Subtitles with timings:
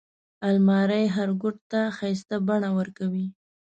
[0.47, 3.27] الماري هر کوټ ته ښايسته بڼه ورکوي